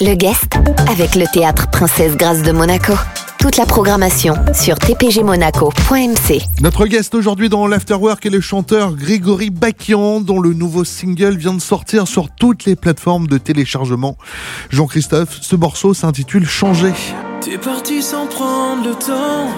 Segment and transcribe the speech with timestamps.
[0.00, 0.54] Le guest
[0.88, 2.94] avec le théâtre Princesse Grâce de Monaco.
[3.38, 6.42] Toute la programmation sur tpgmonaco.mc.
[6.60, 11.54] Notre guest aujourd'hui dans l'Afterwork est le chanteur Grégory Bakian, dont le nouveau single vient
[11.54, 14.16] de sortir sur toutes les plateformes de téléchargement.
[14.70, 16.92] Jean-Christophe, ce morceau s'intitule Changer.
[17.40, 19.50] T'es parti sans prendre le temps,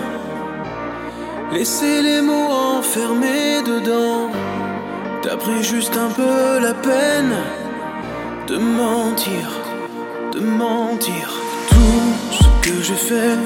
[1.52, 4.30] laisser les mots enfermés dedans.
[5.22, 7.34] T'as pris juste un peu la peine
[8.48, 9.63] de mentir,
[10.34, 11.32] de mentir.
[11.70, 13.36] Tout ce que j'ai fait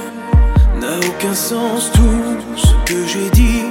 [0.80, 3.64] n'a aucun sens, tout ce que j'ai dit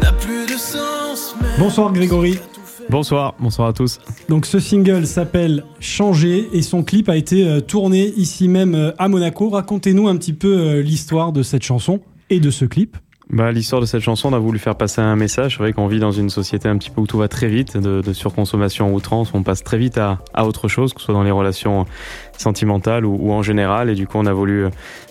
[0.00, 1.34] n'a plus de sens.
[1.40, 2.38] mais Bonsoir Grégory.
[2.88, 3.98] Bonsoir, bonsoir à tous.
[4.28, 8.92] Donc ce single s'appelle Changer et son clip a été euh, tourné ici même euh,
[8.98, 9.48] à Monaco.
[9.48, 12.00] Racontez-nous un petit peu euh, l'histoire de cette chanson
[12.30, 12.96] et de ce clip.
[13.32, 15.52] Bah, L'histoire de cette chanson, on a voulu faire passer un message.
[15.52, 17.78] C'est vrai qu'on vit dans une société un petit peu où tout va très vite,
[17.78, 19.30] de, de surconsommation outrance.
[19.32, 21.86] On passe très vite à, à autre chose, que ce soit dans les relations
[22.36, 23.88] sentimentales ou, en général.
[23.88, 24.66] Et du coup, on a voulu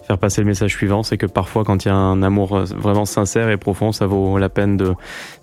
[0.05, 3.05] faire passer le message suivant, c'est que parfois, quand il y a un amour vraiment
[3.05, 4.93] sincère et profond, ça vaut la peine de,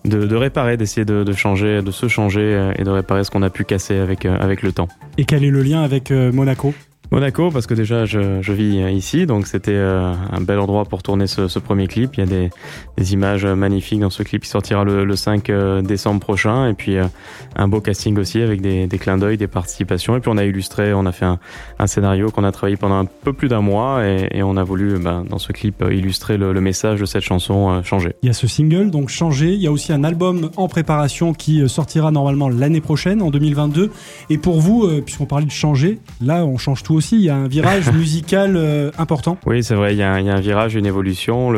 [0.04, 3.42] de, réparer, d'essayer de, de changer, de se changer euh, et de réparer ce qu'on
[3.42, 4.88] a pu casser avec, euh, avec le temps.
[5.16, 6.74] Et quel est le lien avec euh, Monaco?
[7.10, 11.02] Monaco, parce que déjà je, je vis ici, donc c'était euh, un bel endroit pour
[11.02, 12.16] tourner ce, premier clip.
[12.16, 12.50] Il y a des,
[13.12, 16.96] images magnifiques dans ce clip qui sortira le, le 5 euh, décembre prochain, et puis
[16.96, 17.06] euh,
[17.56, 20.16] un beau casting aussi avec des, des clins d'œil, des participations.
[20.16, 21.38] Et puis on a illustré, on a fait un,
[21.86, 24.98] scénario qu'on a travaillé pendant un peu plus d'un mois, et, on a voulu euh,
[24.98, 28.14] ben, dans ce clip euh, illustrer le, message de cette chanson euh, Changer.
[28.22, 29.52] Il y a ce single, donc Changer.
[29.52, 33.30] Il y a aussi un album en préparation qui euh, sortira normalement l'année prochaine, en
[33.30, 33.90] 2022.
[34.30, 37.16] Et pour vous, euh, puisqu'on parlait de changer, là on change tout aussi.
[37.16, 39.38] Il y a un virage musical euh, important.
[39.46, 41.52] Oui, c'est vrai, il y, a un- virage, une évolution.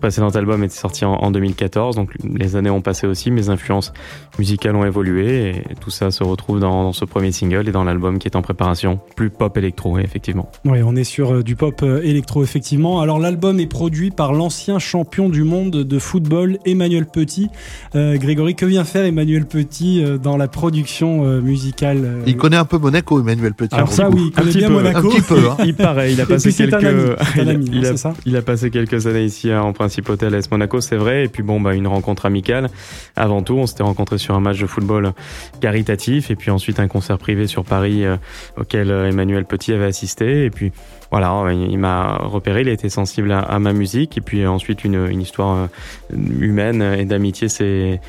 [0.00, 3.92] Précédent album était sorti en, en 2014, donc les années ont passé aussi, mes influences
[4.38, 7.84] musicales ont évolué et tout ça se retrouve dans, dans ce premier single et dans
[7.84, 10.50] l'album qui est en préparation, plus pop électro, effectivement.
[10.64, 13.00] Oui, on est sur euh, du pop euh, électro, effectivement.
[13.00, 17.48] Alors, l'album est produit par l'ancien champion du monde de football, Emmanuel Petit.
[17.94, 22.78] Euh, Grégory, que vient faire Emmanuel Petit dans la production musicale Il connaît un peu
[22.78, 23.74] Monaco, Emmanuel Petit.
[23.74, 25.06] Alors, ça, oui, il Un connaît petit bien peu, Monaco.
[25.08, 25.56] Un petit peu, hein.
[25.64, 30.26] Il paraît, a passé quelques, a- il a passé quelques années ici hein, en principauté
[30.26, 31.24] à Monaco, c'est vrai.
[31.24, 32.68] Et puis bon, bah une rencontre amicale.
[33.14, 35.12] Avant tout, on s'était rencontrés sur un match de football
[35.60, 38.16] caritatif, et puis ensuite un concert privé sur Paris euh,
[38.56, 40.44] auquel euh, Emmanuel Petit avait assisté.
[40.44, 40.72] Et puis
[41.12, 45.06] voilà, il m'a repéré, il a été sensible à, ma musique, et puis ensuite une,
[45.08, 48.00] une histoire euh, humaine et d'amitié s'est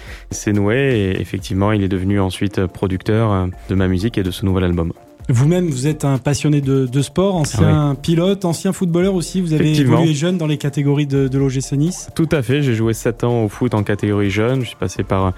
[0.47, 0.97] nouée.
[0.97, 4.93] Et effectivement, il est devenu ensuite producteur de ma musique et de ce nouvel album.
[5.29, 9.41] Vous-même, vous êtes un passionné de, de sport, ancien pilote, ancien footballeur aussi.
[9.41, 12.09] Vous avez évolué jeune dans les catégories de, de l'OGC Nice.
[12.15, 15.03] Tout à fait, j'ai joué 7 ans au foot en catégorie jeune, je suis passé
[15.03, 15.31] par euh,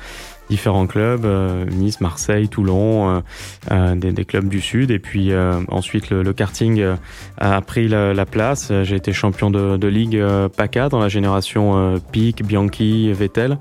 [0.50, 3.20] différents clubs, euh, Nice, Marseille, Toulon, euh,
[3.72, 5.32] euh, des, des clubs du Sud, et puis
[5.68, 6.84] ensuite le, le karting
[7.38, 10.22] a pris la, la place, j'ai été champion de, de ligue
[10.56, 13.58] PACA dans la génération Pic, Bianchi, Vettel,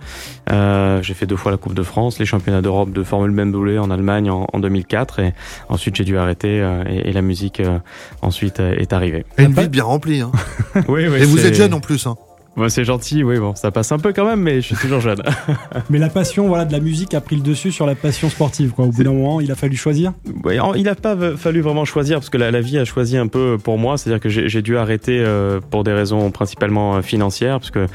[0.49, 3.91] j'ai fait deux fois la Coupe de France, les championnats d'Europe de Formule BMW en
[3.91, 5.35] Allemagne en, en 2004, et
[5.69, 7.79] ensuite j'ai dû arrêter, euh, et, et la musique euh,
[8.23, 9.25] ensuite euh, est arrivée.
[9.39, 10.21] Et une vie bien remplie.
[10.21, 10.33] Hein.
[10.89, 12.07] Oui, oui, Et vous êtes jeune en plus.
[12.07, 12.17] Hein.
[12.59, 15.01] Ouais, c'est gentil, oui, bon, ça passe un peu quand même, mais je suis toujours
[15.01, 15.23] jeune.
[15.91, 18.73] Mais la passion voilà, de la musique a pris le dessus sur la passion sportive.
[18.73, 18.87] Quoi.
[18.87, 20.13] Au bout d'un moment, il a fallu choisir.
[20.43, 23.29] Ouais, il n'a pas fallu vraiment choisir parce que la, la vie a choisi un
[23.29, 23.97] peu pour moi.
[23.97, 27.87] C'est-à-dire que j'ai dû arrêter euh, pour des raisons principalement financières parce que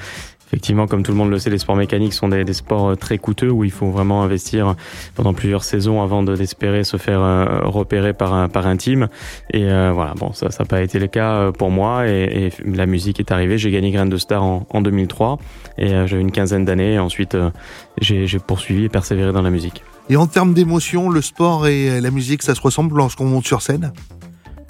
[0.54, 3.18] effectivement, comme tout le monde le sait, les sports mécaniques sont des, sports euh, très
[3.18, 4.76] coûteux où il faut vraiment investir
[5.16, 9.08] pendant plusieurs saisons avant de- d'espérer se faire euh, repérer par un, par un team.
[9.52, 13.20] Et euh, voilà, bon, ça n'a pas été le cas pour moi et, la musique
[13.20, 13.58] est arrivée.
[13.58, 15.40] J'ai gagné Grain de Star en, en 2003
[15.80, 17.00] et j'avais une quinzaine d'années.
[17.00, 17.36] Ensuite,
[18.00, 19.84] j'ai poursuivi et persévéré dans la musique.
[20.10, 23.62] Et en termes d'émotion, le sport et la musique, ça se ressemble lorsqu'on monte sur
[23.62, 23.92] scène?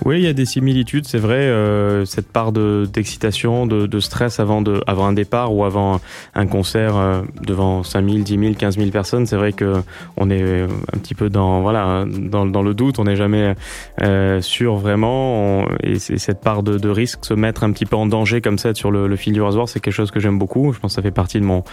[0.05, 1.35] Oui, il y a des similitudes, c'est vrai.
[1.35, 6.01] euh, cette part de- d'excitation, de, de stress avant, de, avant un départ ou avant
[6.35, 9.75] un concert euh, devant 5 000, 10 000, 15 000 personnes, c'est vrai que
[10.17, 13.55] on est un petit peu dans, voilà, dans, dans le doute, on n'est jamais
[14.01, 15.61] euh, sûr vraiment.
[15.61, 18.57] On- et cette part de, de risque, se mettre un petit peu en danger comme
[18.57, 20.73] ça sur le, le fil du rasoir, c'est quelque chose que j'aime beaucoup.
[20.73, 21.63] Je pense que ça fait partie de mon,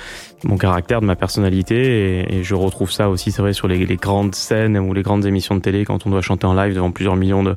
[0.44, 2.21] mon caractère, de ma personnalité.
[2.21, 5.03] Et, et je retrouve ça aussi, c'est vrai, sur les, les grandes scènes ou les
[5.03, 7.56] grandes émissions de télé quand on doit chanter en live devant plusieurs millions de,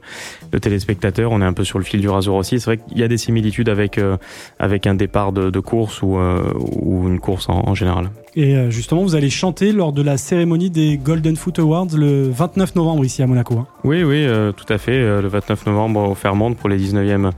[0.51, 1.31] de téléspectateurs.
[1.31, 2.59] On est un peu sur le fil du rasoir aussi.
[2.59, 4.17] C'est vrai qu'il y a des similitudes avec, euh,
[4.59, 6.41] avec un départ de, de course ou, euh,
[6.81, 8.09] ou une course en, en général.
[8.35, 12.29] Et euh, justement, vous allez chanter lors de la cérémonie des Golden Foot Awards le
[12.29, 13.55] 29 novembre ici à Monaco.
[13.59, 13.67] hein.
[13.83, 14.93] Oui, oui, euh, tout à fait.
[14.99, 17.29] Euh, le 29 novembre au Fairmont pour les 19e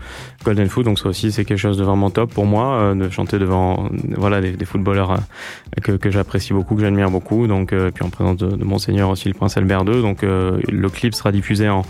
[0.45, 0.85] Golden Foot.
[0.85, 3.89] Donc ça aussi, c'est quelque chose de vraiment top pour moi euh, de chanter devant
[4.15, 5.17] voilà des, des footballeurs
[5.81, 7.45] que, que j'apprécie beaucoup, que j'admire beaucoup.
[7.47, 10.01] Donc euh, puis en présence de, de monseigneur aussi le prince Albert II.
[10.01, 11.81] Donc le clip sera diffusé en,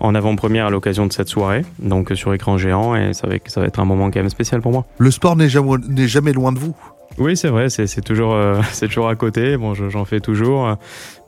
[0.00, 3.80] en avant-première à l'occasion de cette soirée, donc sur écran géant, et ça va, être
[3.80, 4.86] un moment quand même spécial pour moi.
[4.96, 6.74] Le sport n'est jamais loin de vous.
[7.20, 9.56] Oui, c'est vrai, c'est toujours, euh, c'est toujours à côté.
[9.56, 10.74] Bon, j'en fais toujours euh,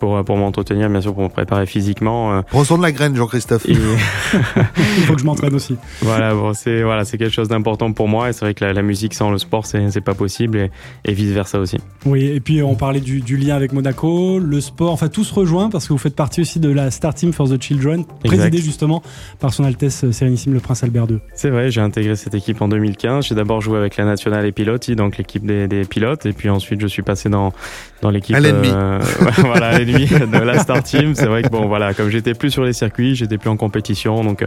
[0.00, 2.32] pour, pour m'entretenir, bien sûr, pour me préparer physiquement.
[2.38, 2.40] euh.
[2.76, 3.66] De la graine, Jean-Christophe.
[3.68, 5.76] Et Il faut que je m'entraîne aussi.
[6.00, 8.30] voilà, bon, c'est voilà, c'est quelque chose d'important pour moi.
[8.30, 10.70] Et c'est vrai que la, la musique sans le sport, c'est c'est pas possible, et,
[11.04, 11.76] et vice versa aussi.
[12.06, 15.34] Oui, et puis on parlait du, du lien avec Monaco, le sport, enfin tout se
[15.34, 18.58] rejoint parce que vous faites partie aussi de la Star Team for the Children, présidée
[18.58, 19.02] justement
[19.40, 21.18] par son Altesse Sérénissime le Prince Albert II.
[21.34, 23.26] C'est vrai, j'ai intégré cette équipe en 2015.
[23.26, 26.48] J'ai d'abord joué avec la nationale et pilotes, donc l'équipe des, des pilotes, et puis
[26.50, 27.52] ensuite je suis passé dans
[28.00, 28.70] dans l'équipe À l'ennemi.
[28.72, 28.98] euh,
[29.38, 31.14] voilà, l'ennemi de la Star Team.
[31.14, 34.22] C'est vrai que bon, voilà, comme j'étais plus sur les circuits, j'étais plus en compétition,
[34.24, 34.46] donc euh,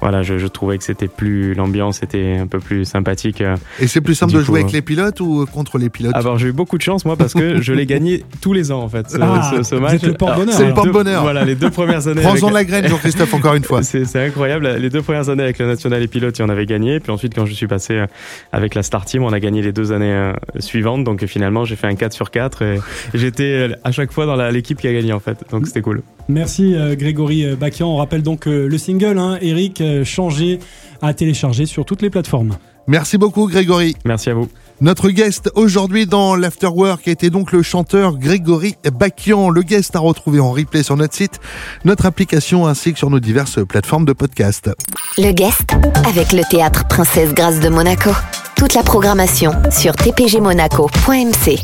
[0.00, 3.40] voilà, je, je trouvais que c'était plus l'ambiance était un peu plus sympathique.
[3.40, 3.56] euh.
[3.80, 6.14] Et c'est plus simple Du de jouer coup, avec les pilotes ou contre les pilotes?
[6.14, 8.80] Alors j'ai eu beaucoup de chance moi parce que je l'ai gagné tous les ans
[8.82, 9.94] en fait ce, Ah, ce- ce vous match.
[9.94, 11.22] êtes le porte-bonheur, C'est le porte-bonheur.
[11.22, 12.22] Voilà les deux premières années.
[12.22, 13.82] Prends avec- la graine, Jean-Christophe, encore une fois.
[13.90, 14.68] C'est c'est incroyable.
[14.78, 17.00] Les deux premières années avec la nationale et pilote, il en avait gagné.
[17.00, 18.06] Puis ensuite, quand je suis passé euh,
[18.52, 21.04] avec la Star Team, on a gagné les deux années euh, suivantes.
[21.04, 22.78] Donc euh, finalement, j'ai fait un 4 sur 4 et,
[23.14, 25.38] j'étais euh, à chaque fois dans l'équipe qui a gagné en fait.
[25.50, 26.02] Donc c'était cool.
[26.28, 27.88] Merci euh, Grégory euh, Bakian.
[27.88, 30.58] On rappelle donc euh, le single, hein, Eric, euh, changé
[31.02, 32.56] à télécharger sur toutes les plateformes.
[32.86, 33.94] Merci beaucoup, Grégory.
[34.04, 34.48] Merci à vous.
[34.80, 39.50] Notre guest aujourd'hui dans l'Afterwork a été donc le chanteur Grégory Bakian.
[39.50, 41.38] Le guest à retrouver en replay sur notre site,
[41.84, 44.70] notre application ainsi que sur nos diverses plateformes de podcast.
[45.18, 45.72] Le guest
[46.08, 48.10] avec le théâtre Princesse Grâce de Monaco.
[48.56, 51.60] Toute la programmation sur tpgmonaco.mc.